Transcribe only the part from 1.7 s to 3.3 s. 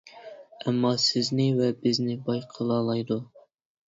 بىزنى باي قىلالايدۇ.